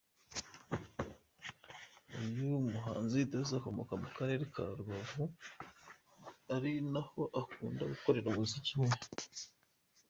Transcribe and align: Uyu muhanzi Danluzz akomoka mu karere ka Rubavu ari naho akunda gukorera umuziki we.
Uyu 2.21 2.45
muhanzi 2.71 3.19
Danluzz 3.29 3.51
akomoka 3.59 3.93
mu 4.01 4.09
karere 4.17 4.43
ka 4.53 4.63
Rubavu 4.77 5.23
ari 6.55 6.71
naho 6.93 7.21
akunda 7.41 7.83
gukorera 7.91 8.27
umuziki 8.31 8.73
we. 8.81 8.87